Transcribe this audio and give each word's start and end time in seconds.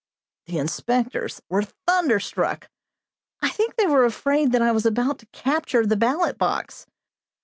The 0.47 0.57
inspectors 0.57 1.43
were 1.47 1.61
thunderstruck. 1.61 2.71
I 3.43 3.49
think 3.49 3.75
they 3.75 3.85
were 3.85 4.03
afraid 4.03 4.51
that 4.51 4.63
I 4.63 4.71
was 4.71 4.87
about 4.87 5.19
to 5.19 5.27
capture 5.27 5.85
the 5.85 5.95
ballot 5.95 6.39
box. 6.39 6.87